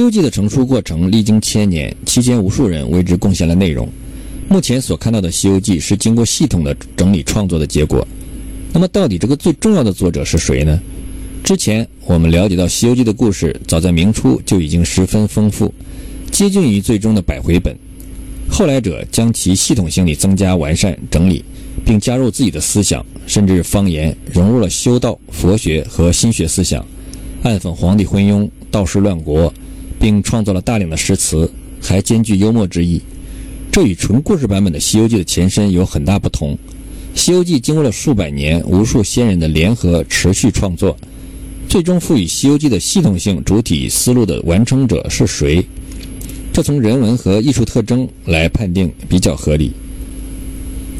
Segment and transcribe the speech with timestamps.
[0.02, 3.86] 《西游记》的成书过程历经千年，期间无数人为之贡献了内容。
[4.48, 8.02] 目前所看到的《西游记》是经过系统的整理创作的结果。
[8.72, 10.80] 那么，到底这个最重要的作者是谁呢？
[11.44, 15.70] 之前我们了解到，《西游记》的故事早在明初就已经十分丰富，
[16.30, 17.76] 接近于最终的百回本。
[18.48, 21.44] 后来者将其系统性地增加、完善、整理，
[21.84, 26.82] 并加入自己的思想，甚至方言，融入了修道、佛学和心学思想，
[27.42, 29.52] 暗讽皇帝昏庸、道士乱国。
[30.00, 31.48] 并创作了大量的诗词，
[31.80, 33.00] 还兼具幽默之意。
[33.70, 36.54] 这与纯故事版本的《西游记》的前身有很大不同。
[37.14, 40.96] 《西游记》经过了数百年、无数先人的联合持续创作，
[41.68, 45.64] 最终赋予《西游记》的系统性主体思路的完成者是谁？
[46.52, 49.70] 这从人文和艺术特征来判定比较合理。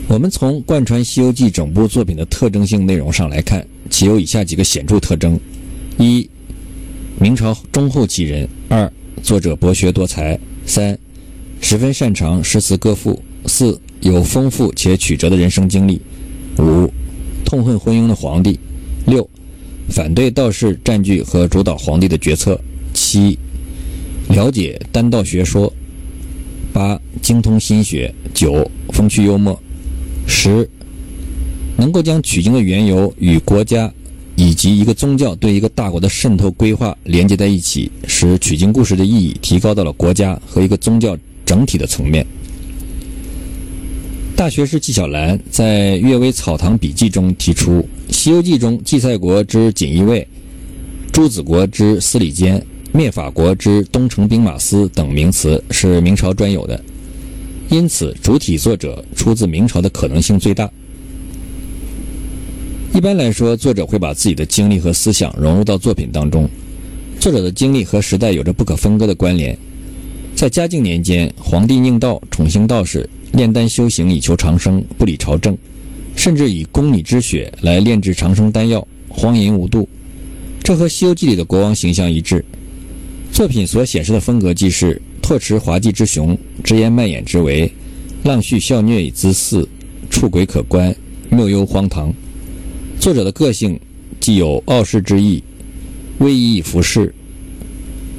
[0.07, 5.39] 我们从贯穿《西游记》整部作品的特征性内容上来看，其有以下几个显著特征：
[5.99, 6.29] 一。
[7.21, 8.91] 明朝中后期人，二
[9.23, 10.99] 作者博学多才，三
[11.61, 16.01] 十分擅长诗词歌赋，四有丰富且曲折的人生经历，
[16.57, 16.91] 五
[17.45, 18.59] 痛恨昏庸的皇帝，
[19.07, 19.29] 六
[19.91, 22.59] 反对道士占据和主导皇帝的决策，
[22.95, 23.39] 七
[24.31, 25.71] 了解丹道学说，
[26.73, 29.61] 八精通心学，九风趣幽默，
[30.27, 30.67] 十
[31.77, 33.93] 能够将取经的缘由与国家。
[34.41, 42.27] 以及一个宗教对一个大国的渗透规划连接在一起，使取经故事的意义提高到了国家和一个宗教整体的层面。
[44.35, 50.27] 大学士纪晓岚在《阅微草堂笔记》中提出，《西游记》中荠菜国之锦衣卫、
[51.13, 56.83] 朱子国之司礼监、灭法国之东城兵马司等名词是明朝专有的，
[57.69, 60.71] 因此主体作者出自明朝的可能性最大。
[62.93, 66.49] 一般来说，作者会把自己的经历和思想融入到作品当中。
[67.21, 69.57] 作者的经历和时代有着不可分割的关联。
[70.35, 75.57] 在嘉靖年间，皇帝宁道宠幸道士，炼丹修行以求长生，不理朝政，
[76.17, 79.89] 甚至以宫女之血来炼制长生丹药，荒淫无度。
[80.63, 82.45] 这和《西游记》里的国王形象一致。
[83.33, 87.71] 作品所显示的风格既是拓驰滑稽之雄，直言蔓延之为，
[88.25, 89.67] 浪絮笑谑以滋肆，
[90.11, 90.93] 触鬼可观，
[91.31, 92.13] 谬幽荒唐。
[93.01, 93.81] 作者的个性
[94.21, 95.43] 既有傲世之意，
[96.19, 97.13] 威仪服饰。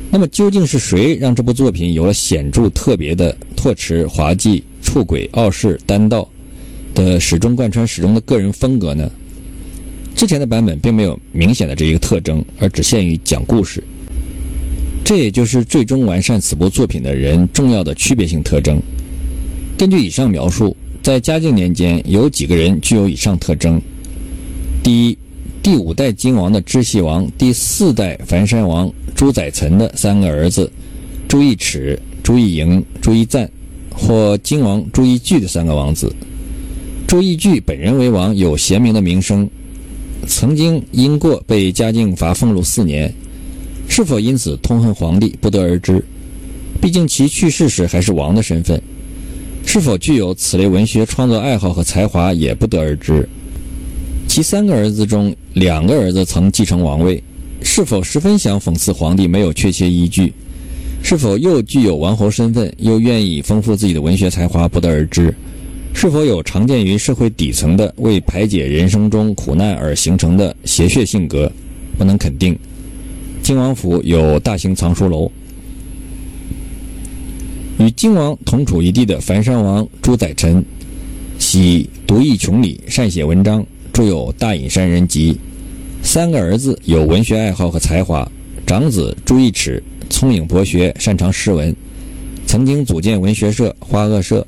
[0.10, 6.28] 那么究竟是谁让这部作品有了显著特别的拓驰、滑稽、出轨、傲世、单道
[6.96, 9.08] 的始终贯穿始终的个人风格呢？
[10.16, 13.84] 之前的版本并没有明显的这一个特征，而只限于讲故事。
[15.06, 18.82] 这也就是最终完善此部作品的人重要的区别性特征。
[19.78, 23.80] 根据以上描述，在嘉靖年间有几个人具有以上特征。
[24.84, 25.18] 第一，
[25.62, 30.72] 第五代金王的支系王，第四代樊山王朱载岑的三个儿子，
[31.28, 33.50] 朱义齿、朱义莹、朱义赞，
[33.92, 36.12] 或金王朱义据的三个王子。
[37.08, 39.48] 朱义据本人为王，有贤明的名声，
[40.28, 43.14] 曾经因过被嘉靖罚俸禄四年，
[43.88, 46.04] 是否因此痛恨皇帝，不得而知。
[46.82, 48.82] 毕竟其去世时还是王的身份，
[49.64, 53.30] 是否具有此类文学创作爱好和才华，也不得而知。
[54.32, 57.22] 其三个儿子中，两个儿子曾继承王位，
[57.64, 60.32] 是否十分想讽刺皇帝没有确切依据？
[61.04, 65.36] 是否又具有王侯身份，又愿意丰富自己的文学才华，不得而知。
[65.94, 71.52] 是否有常见于社会底层的为排解人生中苦难而形成的邪血性格，
[71.98, 72.58] 不能肯定。
[73.44, 75.30] 靖王府有大型藏书楼，
[77.80, 80.64] 与靖王同处一地的樊山王朱载臣，
[81.38, 83.62] 喜独异穷理，善写文章。
[84.02, 85.34] 著有《大隐山人集》，
[86.02, 88.28] 三个儿子有文学爱好和才华。
[88.66, 91.76] 长子朱义齿聪颖博学，擅长诗文，
[92.48, 94.46] 曾经组建文学社花萼社。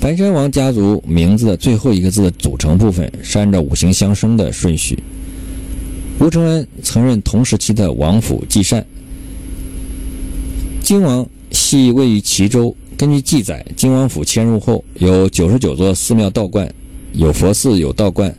[0.00, 4.96] 樊山王家族名字的最后一个字的组成部分是按照五行相生的顺序。
[6.20, 8.86] 吴承恩曾任同时期的王府祭善。
[10.80, 16.72] 金王系位于齐州，根据记载，金王府迁入后有九十九座寺庙道观。
[17.16, 18.32] 有佛寺，有道观，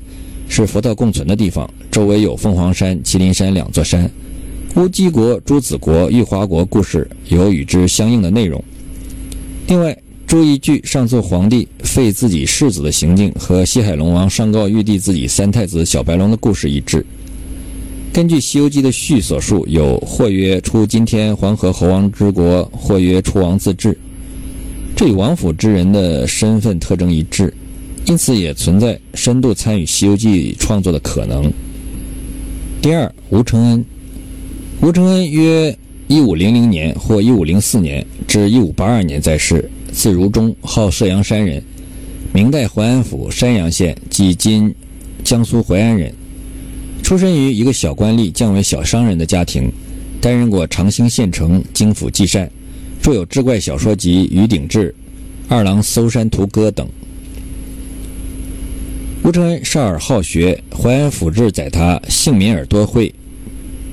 [0.48, 1.68] 是佛道共存的地方。
[1.90, 4.08] 周围有凤凰山、麒麟山两座山。
[4.76, 8.64] 乌鸡国、朱子国、玉华国故事有与之相应的内容。
[9.68, 9.98] 另外，
[10.28, 17.04] 朱义据上奏皇帝废自己世子的行径和西海龙王上告玉帝自己三太子小白龙的故事一致。
[18.14, 23.98] 根据《西游记》的序所述，有或曰出今天黄河猴王之国，或曰出王自治，
[24.96, 27.52] 这与王府之人的身份特征一致。
[28.08, 31.52] 因此，也存在深度参与《西游记》创作的可能。
[32.82, 33.86] 第二，吴承恩，
[34.82, 35.78] 吴承恩约
[36.08, 41.62] 一五零零年或一五零四年至一五八二年在世，字如中，号射阳山人，
[42.34, 44.74] 明代淮安府山阳县即今
[45.22, 46.14] 江苏淮安人。
[47.04, 49.70] 出身于一个小官吏降为小商人的家庭，
[50.22, 52.50] 担任过长兴县城京府记善，
[53.02, 54.96] 著有志怪小说集《鱼鼎志》
[55.54, 56.88] 《二郎搜山图歌》等。
[59.28, 63.14] 吴承恩少儿好学，淮安府志载他幸民而多慧，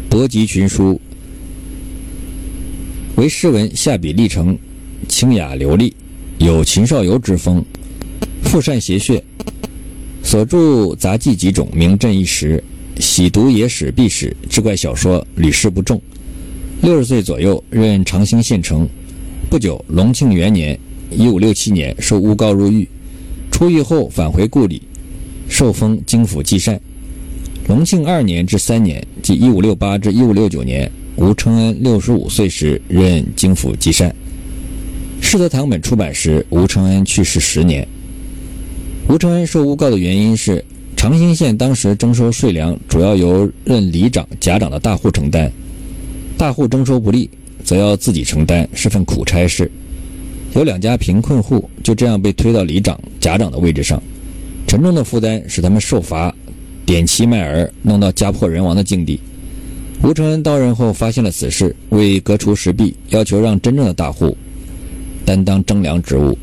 [0.09, 1.01] 博集群书，
[3.17, 4.57] 为诗文下笔历程
[5.09, 5.93] 清雅流利，
[6.39, 7.65] 有秦少游之风，
[8.45, 9.21] 富善邪谑，
[10.23, 12.63] 所著杂记几种名震一时。
[13.01, 16.01] 喜读野史、秘史、志怪小说，屡试不中。
[16.81, 18.89] 六十岁左右任长兴县城，
[19.51, 20.79] 不久，隆庆元年
[21.11, 22.89] （一五六七年）受诬告入狱，
[23.51, 24.81] 出狱后返回故里，
[25.49, 26.81] 受封京府祭善。
[27.69, 34.15] 隆庆二年至三年，即一五六八至一五六九年，吴承恩六十五岁时任京府祭善。
[35.21, 37.87] 世德堂本出版时，吴承恩去世十年。
[39.09, 40.65] 吴承恩受诬告的原因是。
[40.97, 45.53] 长兴县当时征收税粮主要由任里长、甲长的大户承担，
[46.39, 47.29] 大户征收不利，
[47.63, 49.71] 则要自己承担，是份苦差事。
[50.55, 54.03] 有两家贫困户就这样被推到里长、甲长的位置上，
[54.75, 56.35] 沉重的负担使他们受罚，
[56.85, 59.21] 点妻卖儿，弄到家破人亡的境地。
[60.03, 64.37] 吴承恩到任后发现了此事，为革除实弊，要求让真正的大户
[65.25, 66.37] 担当征粮职务，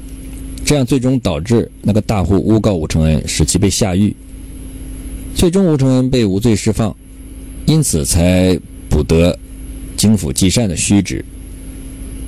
[0.63, 4.16] 这样最终导致那个大户诬告吴承恩，使其被下狱。
[5.36, 6.95] 最终，吴承恩被无罪释放，
[7.66, 8.57] 因此才
[8.89, 9.38] 补得
[9.98, 11.25] 京府记善的虚职。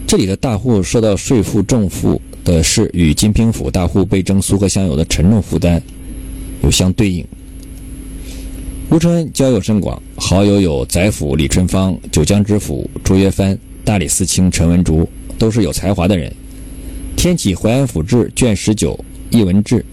[0.05, 5.81] 这里的大户受到税负重负的是，与金平府大户被征苏合香油的沉重负担
[6.63, 7.25] 有相对应。
[8.89, 15.07] 吴承恩交友甚广，好友有宰府李春芳、九江知府朱约藩、大理寺卿陈文竹，
[15.39, 16.29] 都是有才华的人。
[17.15, 18.99] 《天启淮安府志》卷十九
[19.31, 19.83] 译文志。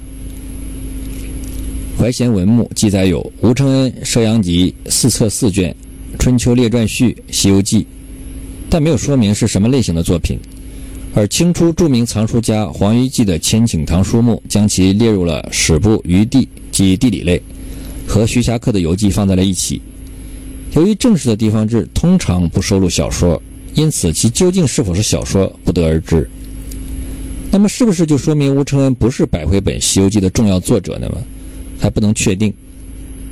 [1.96, 5.74] 怀贤文目记载有吴承恩《射阳集》四册四卷，
[6.18, 7.82] 《春秋列传序》《西游记》，
[8.68, 10.38] 但没有说明是什么类型的作品。
[11.12, 17.42] 而清初著名藏书家黄于季的《千顷堂书目》将其列入了史部余地及地理类，
[18.06, 19.82] 和徐霞客的游记放在了一起。
[20.74, 23.42] 由于正式的地方志通常不收录小说，
[23.74, 26.30] 因此其究竟是否是小说不得而知。
[27.50, 31.10] 那么，是不是就说明吴承恩不是百回本《西游记》的重要作者呢？
[31.80, 32.54] 还不能确定，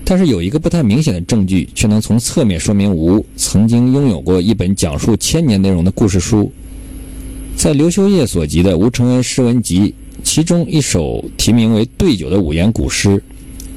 [0.05, 6.53] 但是有一个不太明显的证据，却能从侧面说明吴曾经拥有过一本讲述千年内容的故事书。
[7.59, 9.81] 在刘修业所集的《吴承恩诗文集》，
[10.23, 13.21] 其中一首题名为《对酒》的五言古诗，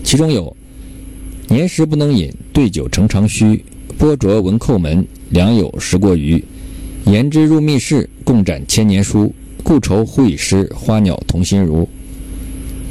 [0.03, 0.55] 其中有
[1.49, 3.65] “年时不能饮，对酒成长须。
[3.97, 6.41] 波浊闻叩门，良友时过余。
[7.05, 9.33] 言之入密室，共展千年书。
[9.63, 11.89] 故愁忽已失，花鸟同心如。”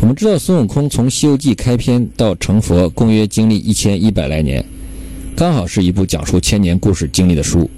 [0.03, 4.65] 我们知道孙悟空从《西游记》开篇到成佛，共约经历一千一百来年，
[5.37, 7.71] 刚好是一部讲述千年故事经历的书。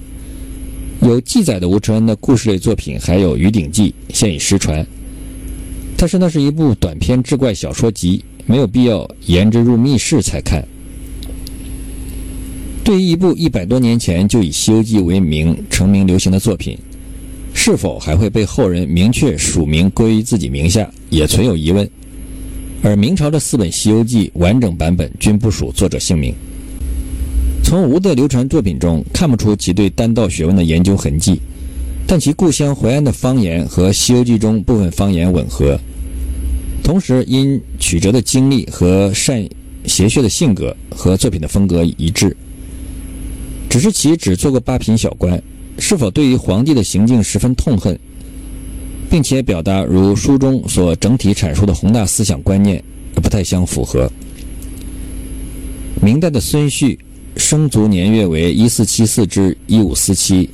[1.09, 4.87] 有记载的吴承恩的故事类作品还有《鱼鼎记》，现已失传。
[5.97, 10.65] 但是那是一部短篇志怪小说集，没有必要言之入密室才看。
[12.85, 16.79] 对于一部一百多年前就以《西游记》为名成名流行的作品，
[17.53, 21.89] 是否还会被后人明确署名归于自己名下，也存有疑问。
[22.81, 26.33] 而明朝的四本《西游记》完整版本均不属作者姓名。
[27.63, 31.41] 从吴的流传作品中看不出其对丹道学问的研究痕迹，
[32.07, 35.79] 但其故乡淮安的方言和《西游记》中部分方言吻合，
[36.83, 39.43] 同时因曲折的经历和善
[39.87, 42.37] 邪谑的性格和作品的风格一致。
[43.71, 45.43] 只是其只做过八品小官，
[45.79, 47.99] 是否对于皇帝的行径十分痛恨？
[49.09, 52.83] 并且表达如书中所整体阐述的宏大思想观念，
[53.15, 54.11] 不太相符合。
[56.03, 56.99] 明代的孙旭
[57.37, 60.49] 生卒年月为一四七四至一五四七，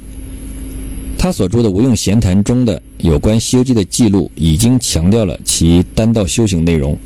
[1.19, 6.97] 他所著的《无用闲谈》中的有关《西游记》的记录，已经强调了其丹道修行内容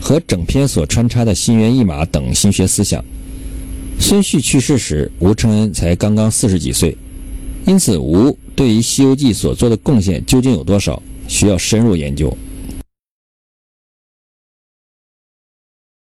[0.00, 3.04] 和整篇所穿插的心猿意马等心学思想。
[4.00, 6.96] 孙旭去世时，吴承恩才刚刚四十几岁，
[7.66, 8.36] 因此吴。
[8.56, 12.36] 对于《西游记》所做的贡献究竟有多少，需要深入研究。